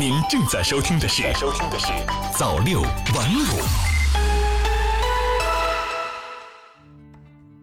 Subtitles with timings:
[0.00, 1.92] 您正在收听的是收听的是
[2.32, 3.60] 早六晚五。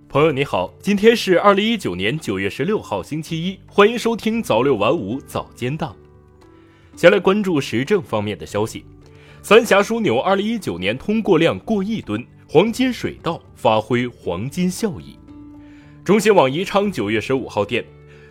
[0.07, 5.95] 朋友你好，今天是二零一九年九月十六号星期一，欢迎收听早六晚五早间档。
[6.95, 8.85] 先来关注时政方面的消息，
[9.41, 15.17] 三峡枢纽二零一九年通过量过亿吨，黄金水稻发挥黄金效益。
[16.05, 17.83] 中新网宜昌九月十五号电。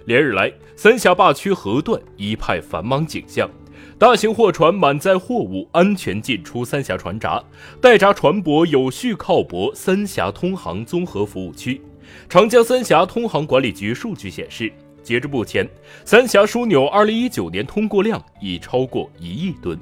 [0.04, 3.50] 连日来，三峡坝区河段一派繁忙景象，
[3.98, 7.43] 大型货船满载货物安全进出三峡船闸，
[7.81, 11.81] 待闸船舶有序靠泊三峡通航综合服务区。
[12.29, 14.71] 长江三峡通航管理局数据显示，
[15.03, 15.67] 截至目前，
[16.04, 19.79] 三峡枢纽2019年通过量已超过一亿吨。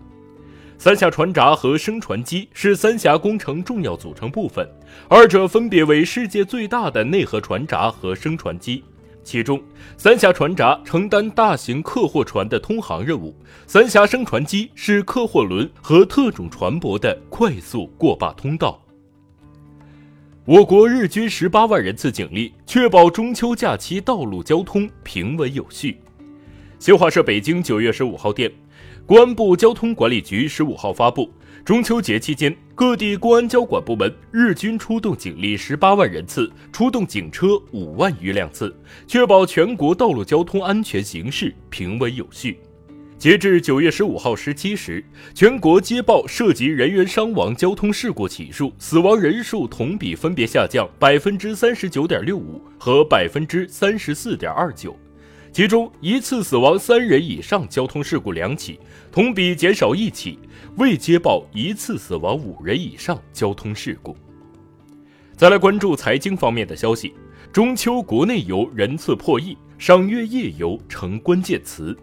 [0.78, 4.68] 三峡船闸和升船机是三峡工程重要组成部分，
[5.08, 8.84] 二者分别为世界最大的内河船闸和升船机。
[9.24, 9.60] 其中，
[9.96, 13.34] 三峡船闸承担大型客货船的通航任务，
[13.66, 18.80] 三峡升船机是客货轮和特种船舶的快速过坝通道。
[20.44, 25.96] 我国日均十八万人次警力，确保中秋假期道路交通平稳有序。
[26.78, 28.52] 新华社北京九月十五号电，
[29.06, 31.30] 公安部交通管理局十五号发布。
[31.64, 38.74] 中秋节期间，各地公安交管部门日均出动警力十八万人次，出动警车五万余辆次，
[39.06, 42.58] 确保全国道路交通安全形势平稳有序。
[43.16, 54.96] 截至九月十五号十七时，全国接报涉及人员伤亡交通事故起数、死亡人数同比分别下降百分之三十九点六五和百分之三十四点二九。
[55.54, 58.76] 其中，一次死亡三人以上交通事故两起，
[59.12, 60.36] 同比减少一起；
[60.78, 64.16] 未接报一次死亡五人以上交通事故。
[65.36, 67.14] 再来关注财经方面的消息，
[67.52, 71.96] 中秋国内游人次破亿，赏月夜游成关键词。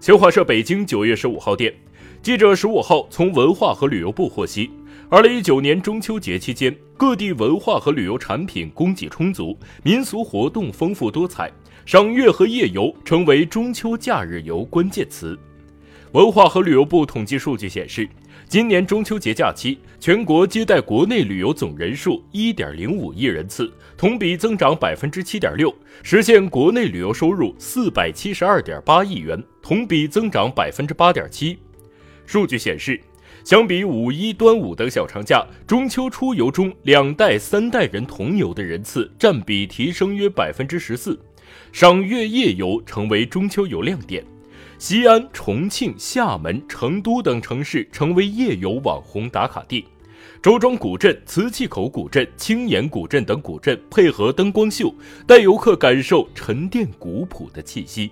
[0.00, 1.72] 新华社北京九月十五号电，
[2.20, 4.68] 记者十五号从文化和旅游部获悉。
[5.08, 11.48] 二零一九年中秋节期间，各地文化和旅游产品供给充足，民俗活动丰富多彩，
[11.84, 15.36] 赏月和夜游成为中秋假日游关键词。
[16.12, 18.08] 文化和旅游部统计数据显示，
[18.46, 31.58] 今年中秋节假期，全国接待国内旅游总人数一点零五亿人次，同比增长百分之七点六，实现国内旅游收入四百七十二点八亿元，同比增长百分之八点七。
[32.26, 33.00] 数据显示。
[33.44, 41.18] 相比五一、端午等小长假，中秋出游中两代、三代人同游的人次占比提升约百分之十四，
[41.72, 44.24] 赏月夜游成为中秋游亮点。
[44.78, 49.86] 西安、重庆、厦门、成都等城市成为夜游网红打卡地，
[50.42, 54.92] 周庄古镇、磁器口古镇、青岩古镇等古镇配合灯光秀，
[55.24, 58.10] 带游客感受沉淀古朴的气息。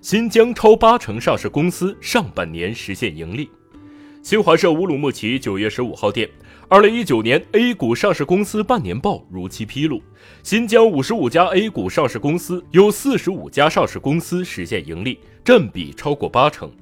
[0.00, 3.50] 新疆超八成上市公司上半年实现盈利。
[4.22, 6.28] 新华社乌鲁木齐九月十五号电，
[6.72, 10.00] 二零一九年 A 股上市公司半年报如期披露，
[10.42, 16.72] 新疆五十五家 A 股上市公司有四十五家上市公司实现盈利，占比超过八成。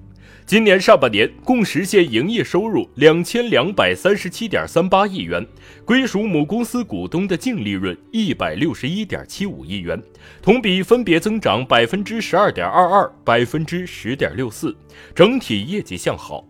[0.47, 5.45] 今年上半年共实现营业收入两千两百三十七点三八亿元，
[5.85, 10.01] 归属母公司股东的净利润一百六十一点七五亿元，
[10.41, 14.73] 同比分别增长百分之十二点二二、百分之十点六四，
[15.17, 16.45] 整体业绩向好。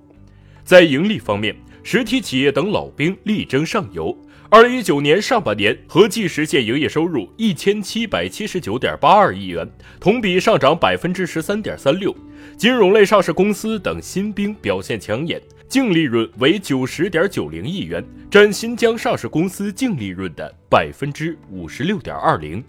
[0.62, 4.16] 在盈利方面，实体企业等老兵力争上游。
[4.48, 9.68] 二零一九年上半年合计实现营业收入一千七百七十九点八二亿元，
[10.00, 12.12] 同比上涨百分之十三点三六。
[12.56, 22.62] 金融类上市公司等新兵表现抢眼，净利润为九十点九零亿元，占新疆上市公司净利润的百分之五十六点二零。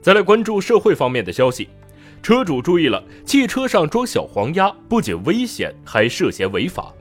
[0.00, 1.68] 再来关注社会方面的消息。
[2.22, 6.94] 车主注意了，汽车上装小黄鸭不仅危险，还涉嫌违法。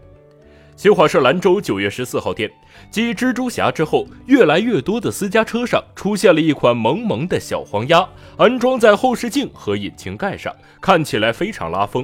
[0.81, 2.51] 新华社兰州九月十四号电，
[2.89, 8.03] 继蜘蛛侠之后，越来越多的私家车上出现了一款萌萌的小黄鸭，
[8.35, 12.03] 安装在后视镜和引擎盖上，看起来非常拉风。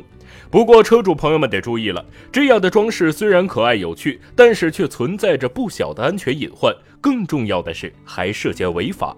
[0.51, 9.17] 不过，车主朋友们得注意了，这样的装饰虽然可爱有趣，但是却存在着不小的安全隐患，更重要的是还涉嫌违法。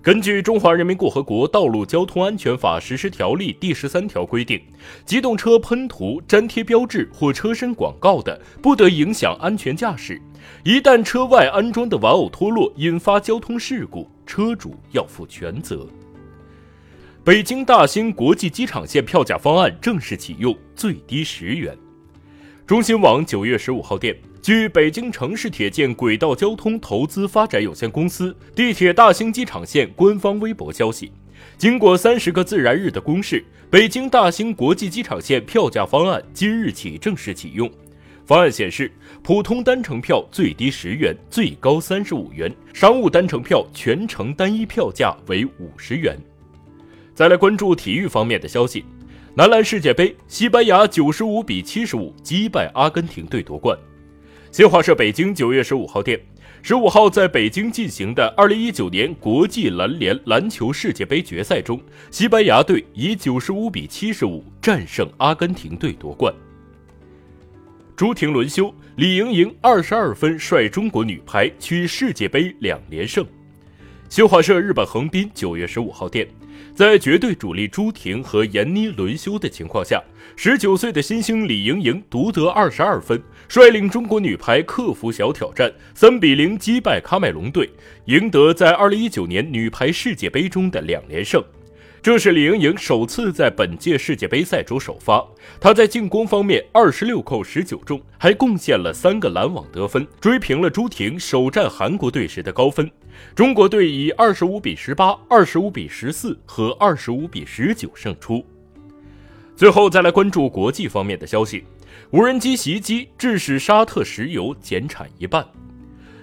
[0.00, 4.60] 根据《中华人民共和国道路交通安全法实施条例》第十三条规定，
[5.04, 10.20] 机动车喷涂、粘贴标志或车身广告的，不得影响安全驾驶。
[10.64, 15.86] 一旦车外安装的玩偶脱落，引发交通事故，车主要负全责。
[17.24, 21.76] 北京大兴国际机场线票价方案正式启用，最低十元。
[22.68, 24.14] 中新网九月十五号电。
[24.42, 31.10] 据北京城市铁建轨道交通投资发展有限公司地铁大兴机场线官方微博消息，
[31.56, 37.70] 经过三十个自然日的公示，北京大兴国际机场线票价方案今日起正式启用。
[38.26, 38.92] 方案显示，
[39.22, 46.14] 普通单程票最低十元，最高三十五元；商务单程票全程单一票价为五十元。
[47.14, 48.84] 再来关注体育方面的消息，
[49.38, 53.78] 男篮世界杯，西班牙九十五比七十五击败阿根廷队夺冠。
[54.50, 56.20] 新华社北京九月十五号电，
[56.60, 61.80] 十五号在北京进行的二零一九年国际篮联篮球世界杯决赛中，
[62.10, 66.34] 西班牙队以九十五比七十五战胜阿根廷队夺冠。
[67.94, 73.24] 朱婷轮休，李盈莹二十二分率中国女排取世界杯两连胜。
[74.08, 76.26] 新华社日本横滨九月十五号电。
[76.74, 80.02] 在绝对主力朱婷和闫妮轮休的情况下，
[80.36, 87.68] 十九岁的新星李盈莹独得二十二分，率领中国女排克服小挑战，三比零击败喀麦隆队，
[88.04, 91.42] 赢得在二零一九年女排世界杯中的两连胜。
[92.00, 95.26] 这是李盈莹首次在本届世界杯赛中首发。
[95.60, 102.88] 她在进攻方面二十六扣十九中，还贡献了三个拦网得分，追平了朱婷首战韩国队时的高分。
[103.34, 108.44] 中国队以二十五比十八、二十五比十四和二十五比十九胜出。
[109.56, 111.64] 最后再来关注国际方面的消息：
[112.10, 115.44] 无人机袭击致使沙特石油减产一半。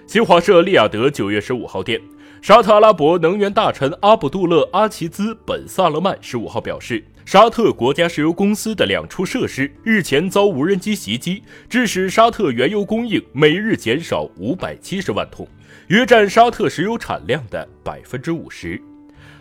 [0.06, 2.00] 新华社利雅得九月十五号电，
[2.40, 15.44] 沙特阿拉伯能源大臣阿卜杜勒·阿齐兹·本·萨勒曼十五号表示，沙特国家石油公司的两处设施日前遭无人机袭击，致使沙特原油供应每日减少五百七十万桶。
[15.88, 18.80] 约占沙特石油产量的百分之五十。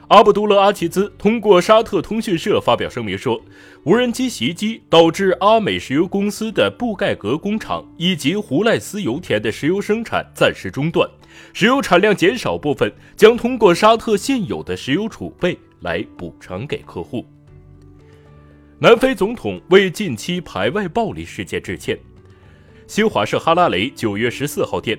[0.08, 3.40] 阿卜杜勒·阿齐兹通过沙特通讯社发表声明说，
[3.84, 11.08] 无人机袭击导致阿美石油公司的布盖格工厂以及胡赖斯油田的石油生产暂时中断，
[11.54, 17.24] 石油产量减少部分将通过沙特现有的石油储备来补偿给客户。
[18.86, 21.98] 南非总统为近期排外暴力事件致歉。
[22.86, 24.96] 新华社哈拉雷九月十四号电。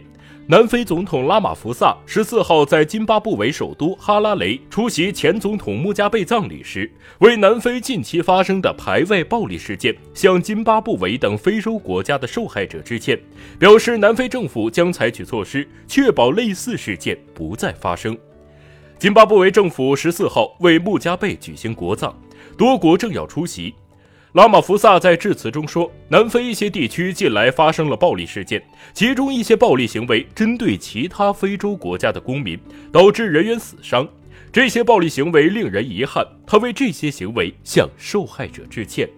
[0.48, 13.16] 南非总统拉马福萨十四号在津巴布韦首都哈拉雷出席前总统穆加贝葬礼时，为南非近期发生的排外暴力事件向津巴布韦等非洲国家的受害者致歉，
[13.56, 18.18] 表示南非政府将采取措施确保类似事件不再发生。
[18.98, 22.12] 津巴布韦政府十四号为穆加贝举行国葬，
[22.56, 23.74] 多国政要出席。
[24.32, 28.62] 拉马福萨在致辞中说：“南非一些地区近来发生了暴力事件，
[28.92, 32.58] 其中一些暴力行为针对其他非洲国家的公民，
[32.92, 34.06] 导致人员死伤。
[34.52, 39.08] 这些暴力行为令人遗憾，他为这些行为向受害者致歉。”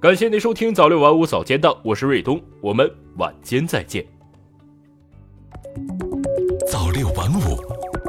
[0.00, 4.04] 感谢您收听早六晚五早间档，我是瑞东，我们晚间再见。
[6.68, 7.56] 早六晚五，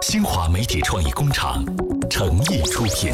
[0.02, 1.64] 新华媒体创意工厂
[2.10, 3.14] 诚意出品。